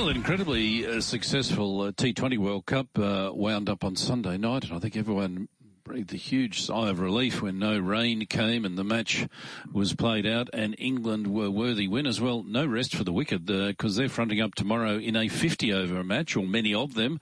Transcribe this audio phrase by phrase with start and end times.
[0.00, 4.72] Well, incredibly uh, successful uh, T20 World Cup uh, wound up on Sunday night, and
[4.72, 5.46] I think everyone
[5.84, 9.28] breathed a huge sigh of relief when no rain came and the match
[9.70, 12.18] was played out and England were worthy winners.
[12.18, 15.70] Well, no rest for the wicked because uh, they're fronting up tomorrow in a 50
[15.74, 17.20] over match, or many of them,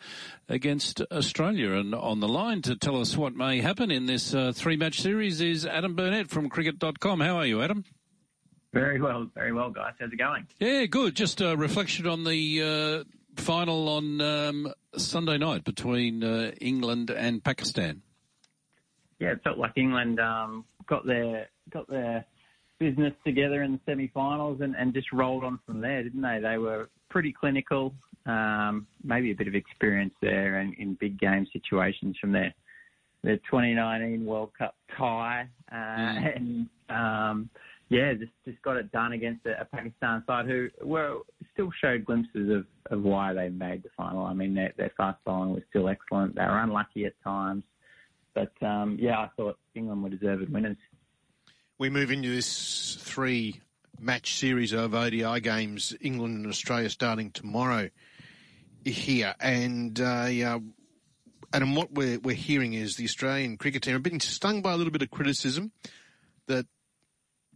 [0.49, 1.73] against Australia.
[1.73, 5.01] And on the line to tell us what may happen in this uh, three match
[5.01, 7.19] series is Adam Burnett from cricket.com.
[7.19, 7.85] How are you, Adam?
[8.79, 9.95] Very well, very well, guys.
[9.99, 10.47] How's it going?
[10.61, 11.17] Yeah, good.
[11.17, 17.43] Just a reflection on the uh, final on um, Sunday night between uh, England and
[17.43, 18.03] Pakistan.
[19.19, 22.25] Yeah, it felt like England um, got their got their
[22.79, 26.39] business together in the semi-finals and, and just rolled on from there, didn't they?
[26.41, 27.93] They were pretty clinical,
[28.27, 32.55] um, maybe a bit of experience there in, in big game situations from their
[33.25, 36.37] their 2019 World Cup tie, uh, mm.
[36.37, 37.51] and um,
[37.91, 41.19] yeah, just just got it done against a, a Pakistan side who were
[41.53, 44.25] still showed glimpses of, of why they made the final.
[44.25, 46.35] I mean, their, their fast bowling was still excellent.
[46.35, 47.65] They were unlucky at times,
[48.35, 50.77] but um, yeah, I thought England were deserved winners.
[51.79, 53.61] We move into this three
[53.99, 57.89] match series of ODI games, England and Australia starting tomorrow
[58.85, 60.59] here, and uh.
[61.51, 64.77] And what we're, we're hearing is the Australian cricket team are being stung by a
[64.77, 65.73] little bit of criticism
[66.47, 66.67] that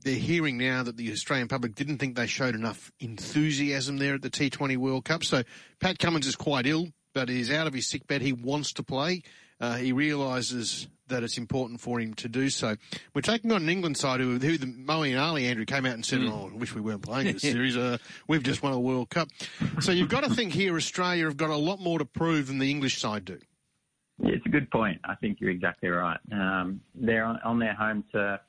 [0.03, 4.23] they're hearing now that the Australian public didn't think they showed enough enthusiasm there at
[4.23, 5.25] the T20 World Cup.
[5.25, 5.43] So
[5.81, 8.23] Pat Cummins is quite ill, but he's out of his sick bed.
[8.23, 9.23] He wants to play.
[9.61, 12.77] Uh, he realises that it's important for him to do so.
[13.15, 16.05] We're taking on an England side who, who the Moeen Ali, Andrew, came out and
[16.05, 16.33] said, mm.
[16.33, 17.77] oh, I wish we weren't playing this series.
[17.77, 19.29] Uh, we've just won a World Cup.
[19.81, 22.59] So you've got to think here Australia have got a lot more to prove than
[22.59, 23.39] the English side do.
[24.19, 25.01] Yeah, it's a good point.
[25.05, 26.19] I think you're exactly right.
[26.33, 28.41] Um, they're on, on their home turf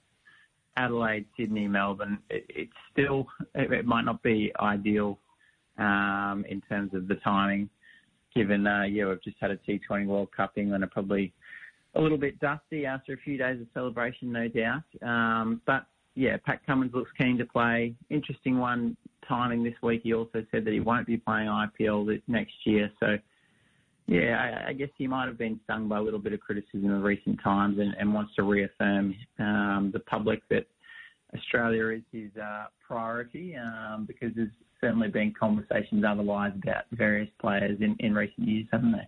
[0.78, 5.20] Adelaide, Sydney, Melbourne, it, it's still, it, it, might not be ideal
[5.78, 7.70] um, in terms of the timing,
[8.36, 10.54] given, uh, yeah, we've just had a T20 World Cup.
[10.58, 11.34] England are probably
[11.96, 14.84] a little bit dusty after a few days of celebration, no doubt.
[15.02, 15.86] Um, but
[16.16, 17.94] yeah, Pat Cummins looks keen to play.
[18.10, 18.98] Interesting one
[19.28, 20.02] timing this week.
[20.04, 22.92] He also said that he won't be playing IPL next year.
[23.00, 23.18] So
[24.08, 26.94] yeah, I, I guess he might have been stung by a little bit of criticism
[26.94, 30.66] of recent times and, and wants to reaffirm um, the public that
[31.36, 37.80] Australia is his uh, priority um, because there's certainly been conversations otherwise about various players
[37.82, 39.08] in, in recent years, haven't there?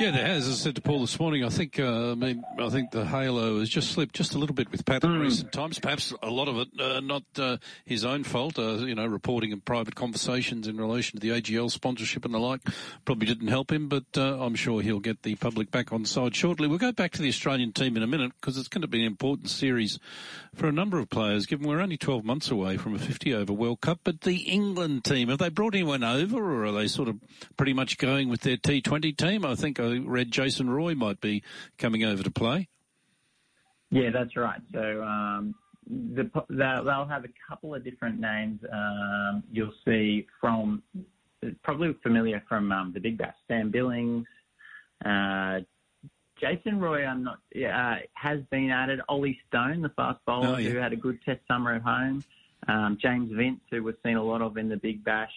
[0.00, 0.48] Yeah, there has.
[0.48, 3.06] As I said to Paul this morning, I think uh, I mean I think the
[3.06, 5.14] halo has just slipped just a little bit with Pat mm.
[5.14, 5.78] in recent times.
[5.78, 8.58] Perhaps a lot of it uh, not uh, his own fault.
[8.58, 12.38] Uh, you know, reporting in private conversations in relation to the AGL sponsorship and the
[12.38, 12.60] like
[13.04, 13.88] probably didn't help him.
[13.88, 16.66] But uh, I'm sure he'll get the public back on side shortly.
[16.66, 18.98] We'll go back to the Australian team in a minute because it's going to be
[18.98, 20.00] an important series
[20.56, 21.46] for a number of players.
[21.46, 25.04] Given we're only 12 months away from a 50 over World Cup, but the England
[25.04, 27.20] team have they brought anyone over, or are they sort of
[27.56, 29.43] pretty much going with their T20 team?
[29.44, 31.42] I think I read Jason Roy might be
[31.78, 32.68] coming over to play.
[33.90, 34.60] Yeah, that's right.
[34.72, 35.54] So um,
[35.86, 38.60] the, they'll have a couple of different names.
[38.72, 40.82] Um, you'll see from
[41.62, 44.26] probably familiar from um, the Big Bash, Sam Billings,
[45.04, 45.60] uh,
[46.40, 47.04] Jason Roy.
[47.04, 49.00] I'm not uh, has been added.
[49.08, 50.70] Ollie Stone, the fast bowler, oh, yeah.
[50.70, 52.24] who had a good Test summer at home.
[52.66, 55.32] Um, James Vince, who we've seen a lot of in the Big Bash.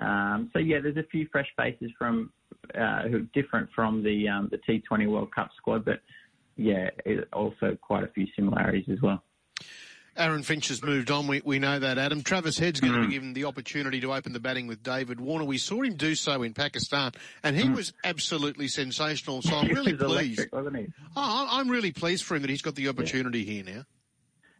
[0.00, 2.32] Um, so yeah, there's a few fresh faces from
[2.74, 6.00] uh, who are different from the um, the T20 World Cup squad, but
[6.56, 6.90] yeah,
[7.32, 9.22] also quite a few similarities as well.
[10.18, 11.28] Aaron Finch has moved on.
[11.28, 12.22] We, we know that, Adam.
[12.22, 13.02] Travis Head's going mm.
[13.02, 15.44] to be given the opportunity to open the batting with David Warner.
[15.44, 17.12] We saw him do so in Pakistan,
[17.44, 17.76] and he mm.
[17.76, 19.42] was absolutely sensational.
[19.42, 20.48] So I'm really pleased.
[20.52, 23.62] Electric, oh, I'm really pleased for him that he's got the opportunity yeah.
[23.62, 23.84] here now.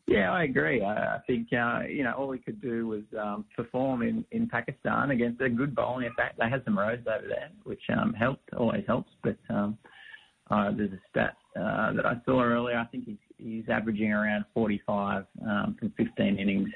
[0.09, 0.83] Yeah, I agree.
[0.83, 5.11] I, think uh, you know all he could do was um, perform in, in Pakistan
[5.11, 6.35] against a good bowling attack.
[6.39, 9.11] They had some roads over there, which um, helped, always helps.
[9.23, 9.77] But um,
[10.51, 12.79] uh, there's a stat uh, that I saw earlier.
[12.79, 16.71] I think he's he's averaging around 45 um, from 15 innings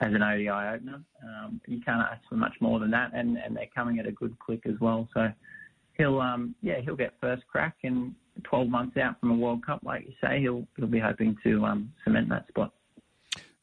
[0.00, 1.02] as an ODI opener.
[1.24, 4.12] Um, you can't ask for much more than that, and, and they're coming at a
[4.12, 5.08] good click as well.
[5.12, 5.28] So
[5.98, 8.14] he'll um, yeah he'll get first crack and
[8.44, 11.64] 12 months out from a World Cup, like you say, he'll he'll be hoping to
[11.64, 12.72] um, cement that spot.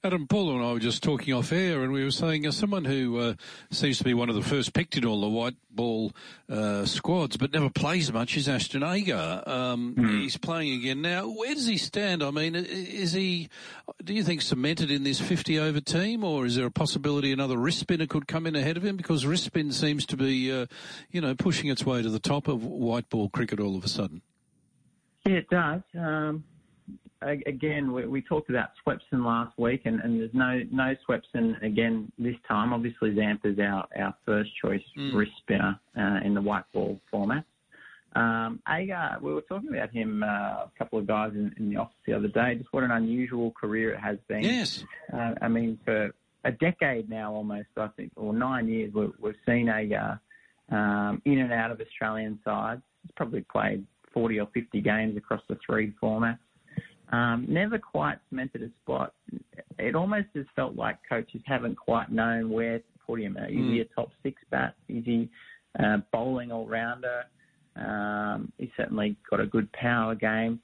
[0.06, 2.86] Adam Paul and I were just talking off air, and we were saying, as someone
[2.86, 3.34] who uh,
[3.72, 6.12] seems to be one of the first picked in all the white ball
[6.48, 9.42] uh, squads, but never plays much, is Ashton Agar.
[9.48, 10.22] Um, mm.
[10.22, 11.28] He's playing again now.
[11.28, 12.22] Where does he stand?
[12.22, 13.50] I mean, is he?
[14.04, 17.58] Do you think cemented in this 50 over team, or is there a possibility another
[17.58, 18.98] wrist spinner could come in ahead of him?
[18.98, 20.68] Because wrist spin seems to be, uh,
[21.10, 23.90] you know, pushing its way to the top of white ball cricket all of a
[23.90, 24.22] sudden.
[25.26, 25.82] Yeah, it does.
[25.98, 26.44] Um,
[27.22, 32.12] again, we, we, talked about Swepson last week, and, and, there's no no Swepson again
[32.18, 32.74] this time.
[32.74, 35.14] Obviously, Zampa's our, our first choice mm.
[35.14, 37.46] wrist spinner uh, in the white ball format.
[38.16, 41.78] Um, Agar, we were talking about him, uh, a couple of guys in, in, the
[41.78, 42.56] office the other day.
[42.56, 44.44] Just what an unusual career it has been.
[44.44, 44.86] Yes.
[45.12, 46.12] Uh, I mean, for
[46.46, 50.20] a decade now, almost, I think, or nine years, we've, we've seen Agar
[50.72, 52.82] um, in and out of Australian sides.
[53.02, 56.40] He's probably played 40 or 50 games across the three formats.
[57.12, 59.14] Um, never quite cemented a spot.
[59.78, 63.38] It almost has felt like coaches haven't quite known where to put him.
[63.38, 63.74] Is mm.
[63.74, 64.76] he a top six bat?
[64.90, 65.30] Is he
[65.80, 67.24] a bowling all rounder?
[67.76, 70.60] Um, he's certainly got a good power game.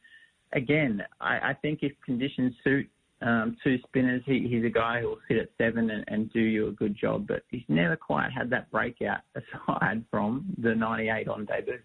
[0.53, 2.89] Again, I, I think if conditions suit
[3.21, 6.39] um, two spinners, he, he's a guy who will sit at seven and, and, do
[6.39, 7.27] you a good job.
[7.27, 11.79] But he's never quite had that breakout aside from the 98 on debut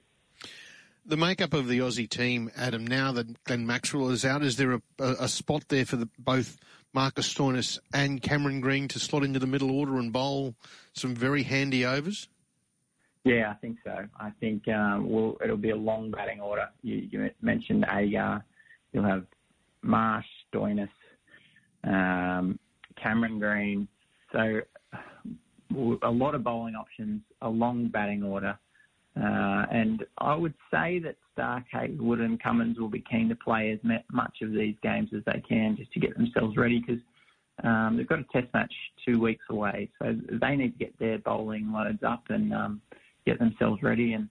[1.07, 4.75] the makeup of the Aussie team, Adam, now that Glenn Maxwell is out, is there
[4.75, 6.59] a, a, spot there for the, both
[6.93, 10.55] Marcus Stoinis and Cameron Green to slot into the middle order and bowl
[10.93, 12.29] some very handy overs?
[13.25, 14.07] Yeah, I think so.
[14.19, 16.69] I think um, we'll, it'll be a long batting order.
[16.83, 18.45] You, you mentioned Agar.
[18.93, 19.27] You'll have
[19.83, 20.89] Marsh, Stoinis,
[21.85, 22.59] um,
[22.97, 23.89] Cameron Green.
[24.33, 24.61] So
[26.03, 28.59] a lot of bowling options, a long batting order.
[29.17, 33.71] Uh, and I would say that Starc, Hazlewood, and Cummins will be keen to play
[33.71, 33.79] as
[34.13, 37.03] much of these games as they can just to get themselves ready because
[37.65, 38.73] um, they've got a test match
[39.07, 39.91] two weeks away.
[39.99, 42.83] So they need to get their bowling loads up and um,
[43.25, 44.13] get themselves ready.
[44.13, 44.29] And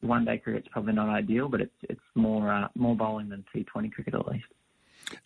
[0.00, 3.92] one day cricket's probably not ideal, but it's it's more uh, more bowling than T20
[3.92, 4.46] cricket at least.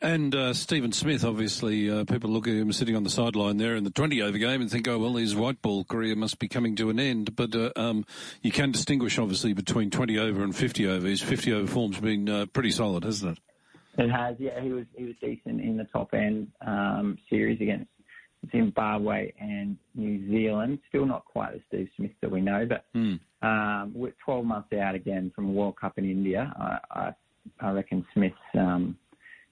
[0.01, 3.77] And uh, Stephen Smith, obviously, uh, people look at him sitting on the sideline there
[3.77, 6.49] in the 20 over game and think, oh, well, his white ball career must be
[6.49, 7.37] coming to an end.
[7.37, 8.05] But uh, um,
[8.43, 11.07] you can distinguish, obviously, between 20 over and 50 over.
[11.07, 13.43] His 50 over form's been uh, pretty solid, hasn't it?
[13.99, 14.61] It has, yeah.
[14.61, 17.89] He was he was decent in the top end um, series against
[18.51, 20.81] Zimbabwe and New Zealand.
[20.89, 23.19] Still not quite the Steve Smith that we know, but mm.
[23.43, 27.15] um, with 12 months out again from a World Cup in India, I, I,
[27.61, 28.97] I reckon Smith's um,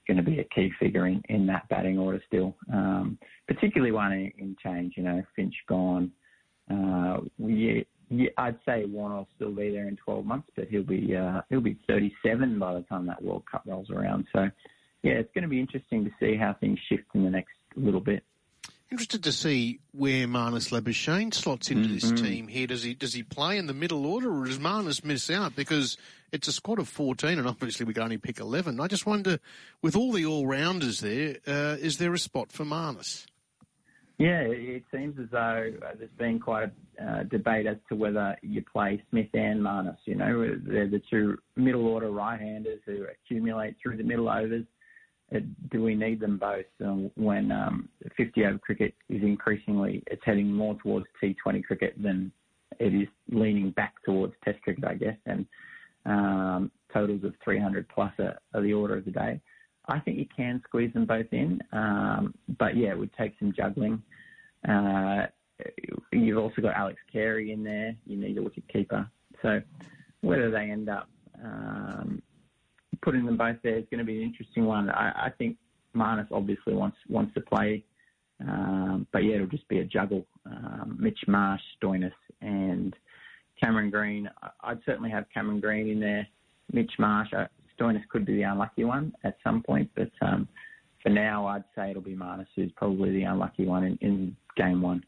[0.07, 4.13] going to be a key figure in, in that batting order still, um, particularly one
[4.13, 4.95] in, in, change.
[4.97, 6.11] You know, Finch gone.
[6.71, 10.83] Uh, yeah, yeah, I'd say Warner will still be there in 12 months, but he'll
[10.83, 14.27] be uh, he'll be 37 by the time that World Cup rolls around.
[14.33, 14.49] So,
[15.03, 18.01] yeah, it's going to be interesting to see how things shift in the next little
[18.01, 18.23] bit.
[18.91, 21.95] Interested to see where Marnus Labuschagne slots into mm-hmm.
[21.95, 22.67] this team here.
[22.67, 25.97] Does he does he play in the middle order, or does Marnus miss out because
[26.33, 28.79] it's a squad of fourteen, and obviously we can only pick eleven.
[28.81, 29.41] I just wonder,
[29.83, 33.27] with all the all rounders there, uh, is there a spot for Marnus?
[34.19, 36.71] Yeah, it seems as though there's been quite
[37.01, 39.97] a uh, debate as to whether you play Smith and Marnus.
[40.05, 44.67] You know, they're the two middle order right-handers who accumulate through the middle overs
[45.71, 50.53] do we need them both um, when um, 50 over cricket is increasingly it's heading
[50.53, 52.31] more towards T20 cricket than
[52.79, 55.47] it is leaning back towards Test cricket, I guess, and
[56.07, 59.41] um, totals of 300 plus are, are, the order of the day.
[59.89, 63.53] I think you can squeeze them both in, um, but yeah, it would take some
[63.57, 64.03] juggling.
[64.67, 65.27] Uh,
[66.13, 67.95] you've also got Alex Carey in there.
[68.07, 69.09] You need a wicket keeper.
[69.43, 69.61] So
[70.21, 71.09] whether they end up
[71.43, 72.23] um,
[73.05, 74.89] putting them both there is going to be an interesting one.
[74.91, 75.57] I, I think
[75.95, 77.85] Marnus obviously wants wants to play,
[78.41, 80.27] um, but yeah, it'll just be a juggle.
[80.47, 82.97] Um, Mitch Marsh, Stoinis, and
[83.63, 84.29] Cameron Green.
[84.63, 86.27] I'd certainly have Cameron Green in there.
[86.73, 87.47] Mitch Marsh, uh,
[87.79, 90.49] Stoinis could be the unlucky one at some point, but um,
[91.03, 94.81] for now, I'd say it'll be Marnus who's probably the unlucky one in, in game
[94.81, 95.05] one.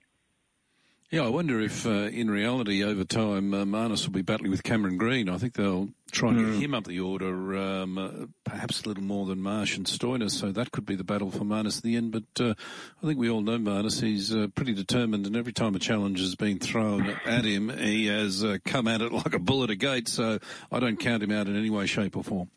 [1.09, 4.65] Yeah, I wonder if uh, in reality over time uh, Marnus will be battling with
[4.65, 5.29] Cameron Green.
[5.29, 6.45] I think they'll try and mm.
[6.47, 6.61] get hmm.
[6.63, 8.11] him up the order, um, uh,
[8.43, 10.33] perhaps a little more than Marsh and Stoinis.
[10.33, 12.11] So that could be the battle for Marnus in the end.
[12.11, 12.55] But uh,
[13.01, 14.01] I think we all know Marnus.
[14.01, 18.07] He's uh, pretty determined, and every time a challenge has been thrown at him, he
[18.09, 20.09] has uh, come at it like a bull at a gate.
[20.09, 20.41] So
[20.73, 22.51] I don't count him out in any way, shape, or form.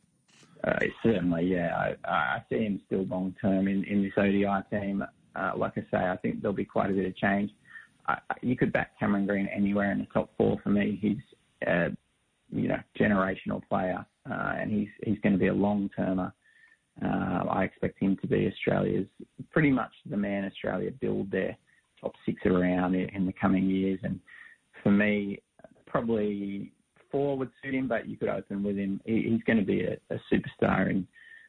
[1.04, 1.94] certainly, yeah.
[2.04, 5.06] I, I, see him still long term in, in this ODI team.
[5.56, 7.52] like I say, I think there'll be quite a bit of change
[8.42, 10.98] you could back Cameron Green anywhere in the top four for me.
[11.02, 11.18] He's
[11.68, 11.90] a
[12.52, 16.34] you know generational player, uh, and he's he's going to be a long termer.
[17.04, 19.08] Uh, I expect him to be Australia's
[19.52, 21.58] pretty much the man Australia build their
[22.00, 24.00] top six around in, in the coming years.
[24.04, 24.20] And
[24.84, 25.40] for me,
[25.88, 26.74] probably
[27.10, 29.00] four would suit him, but you could open with him.
[29.06, 31.08] He, he's going to be a, a superstar in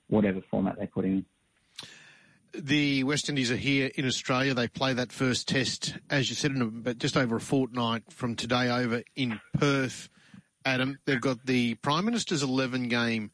[0.08, 1.24] whatever format they put him
[2.52, 4.54] the West Indies are here in Australia.
[4.54, 8.70] They play that first test, as you said, about just over a fortnight from today
[8.70, 10.08] over in Perth.
[10.64, 13.30] Adam, they've got the Prime Minister's 11 game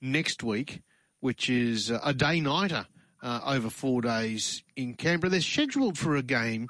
[0.00, 0.82] next week
[1.20, 2.86] which is a day nighter
[3.22, 5.30] uh, over four days in Canberra.
[5.30, 6.68] They're scheduled for a game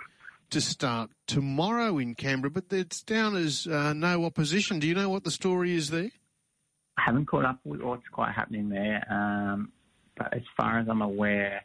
[0.51, 4.79] to start tomorrow in Canberra, but it's down as uh, no opposition.
[4.79, 6.11] Do you know what the story is there?
[6.97, 9.73] I haven't caught up with what's quite happening there, um,
[10.17, 11.63] but as far as I'm aware,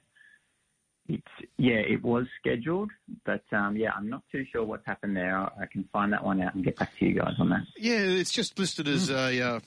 [1.08, 2.90] it's yeah, it was scheduled,
[3.26, 5.38] but um, yeah, I'm not too sure what's happened there.
[5.38, 7.62] I, I, can find that one out and get back to you guys on that.
[7.78, 9.60] Yeah, it's just listed as a uh,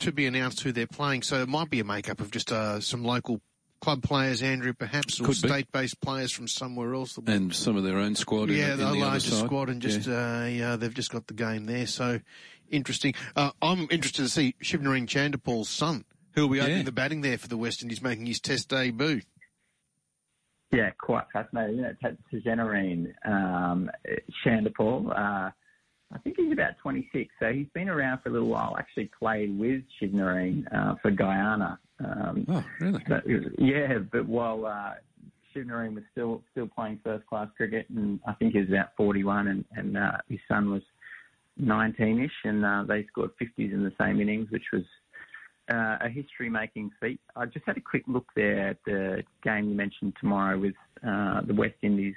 [0.00, 2.80] to be announced who they're playing, so it might be a makeup of just uh,
[2.80, 3.40] some local
[3.80, 7.18] club players, Andrew, perhaps, or state-based players from somewhere else.
[7.26, 8.48] And some of their own squad.
[8.48, 10.42] Yeah, the, the larger squad, and just yeah.
[10.42, 10.76] Uh, yeah.
[10.76, 11.86] they've just got the game there.
[11.86, 12.20] So
[12.70, 13.14] interesting.
[13.36, 16.84] Uh, I'm interested to see Shivnarine Chanderpaul's son, who will be opening yeah.
[16.84, 19.22] the batting there for the West Indies, making his Test debut.
[20.72, 21.80] Yeah, quite fascinating.
[21.80, 22.18] Isn't it?
[22.32, 23.90] Tagenarine um,
[24.44, 25.10] Chanderpaul.
[25.10, 25.50] Uh,
[26.14, 28.76] I think he's about 26, so he's been around for a little while.
[28.78, 31.78] Actually played with Shivnarine uh, for Guyana.
[32.04, 33.02] Um, oh, really?
[33.08, 33.22] But,
[33.58, 34.94] yeah, but while uh,
[35.54, 39.48] Shivnarine was still still playing first class cricket, and I think he was about 41,
[39.48, 40.82] and, and uh, his son was
[41.60, 44.82] 19ish, and uh, they scored 50s in the same innings, which was
[45.72, 47.20] uh, a history-making feat.
[47.34, 50.74] I just had a quick look there at the game you mentioned tomorrow with
[51.06, 52.14] uh, the West Indies.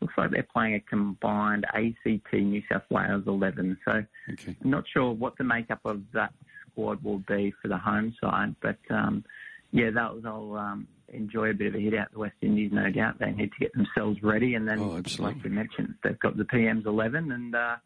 [0.00, 3.78] Looks like they're playing a combined ACT New South Wales 11.
[3.84, 4.56] So okay.
[4.62, 6.32] I'm not sure what the makeup of that
[6.70, 9.24] squad will be for the home side, but um,
[9.72, 12.90] yeah, they'll, they'll um, enjoy a bit of a hit out the West Indies, no
[12.90, 13.18] doubt.
[13.18, 16.44] They need to get themselves ready, and then, oh, like you mentioned, they've got the
[16.44, 17.76] PM's 11, and uh,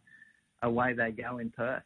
[0.62, 1.82] away they go in Perth.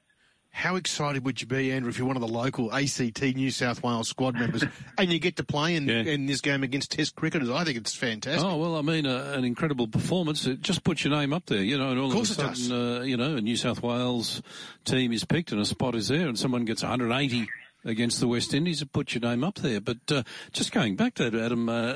[0.50, 3.82] How excited would you be, Andrew, if you're one of the local ACT New South
[3.82, 4.64] Wales squad members
[4.98, 6.00] and you get to play in, yeah.
[6.00, 7.50] in this game against Test cricketers?
[7.50, 8.42] I think it's fantastic.
[8.42, 10.46] Oh well, I mean, uh, an incredible performance.
[10.46, 12.72] It just puts your name up there, you know, and all of, of a sudden,
[12.72, 14.42] uh, you know, a New South Wales
[14.84, 17.46] team is picked and a spot is there, and someone gets 180
[17.86, 19.80] against the West Indies, it put your name up there.
[19.80, 21.94] But uh, just going back to Adam uh,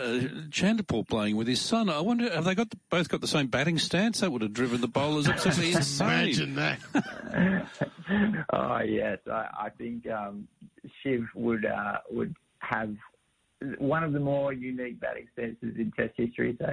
[0.49, 3.49] Chanderpaul playing with his son, I wonder have they got the, both got the same
[3.49, 4.21] batting stance?
[4.21, 6.09] That would have driven the bowlers absolutely insane.
[6.09, 7.67] Imagine that.
[8.53, 10.49] oh yes, I, I think um,
[11.03, 12.95] Shiv would uh, would have
[13.79, 16.57] one of the more unique batting stances in Test history.
[16.59, 16.67] So.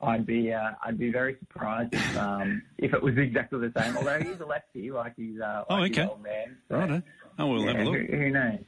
[0.00, 3.96] I'd be uh, I'd be very surprised if um, if it was exactly the same.
[3.96, 6.02] Although he's a lefty, like he's uh, like oh, okay.
[6.02, 6.56] his old man.
[6.68, 7.02] So, right.
[7.38, 8.00] Oh, we'll yeah, have a look.
[8.10, 8.58] Who, who knows?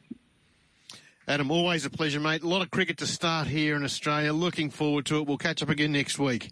[1.29, 2.43] Adam, always a pleasure, mate.
[2.43, 4.33] A lot of cricket to start here in Australia.
[4.33, 5.29] Looking forward to it.
[5.29, 6.51] We'll catch up again next week.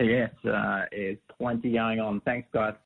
[0.00, 2.20] Yes, uh, there's plenty going on.
[2.20, 2.74] Thanks, guys.